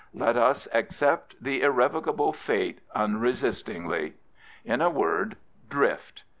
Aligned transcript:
Let 0.15 0.35
us 0.35 0.67
accept 0.73 1.35
the 1.43 1.61
irrevocable 1.61 2.33
fate 2.33 2.81
unresistingly. 2.95 4.15
In 4.65 4.81
a 4.81 4.89
word, 4.89 5.37
Drift. 5.69 6.23